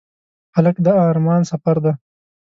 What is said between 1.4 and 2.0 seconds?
سفر دی.